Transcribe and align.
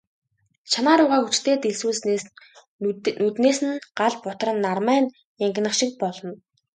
Шанаа 0.71 0.95
руугаа 0.99 1.19
хүчтэй 1.23 1.55
дэлсүүлснээс 1.63 2.23
нүднээс 3.23 3.59
нь 3.67 3.81
гал 3.97 4.13
бутран, 4.23 4.57
нармай 4.65 4.99
нь 5.03 5.13
янгинах 5.45 5.73
шиг 5.79 5.91
болно. 6.01 6.31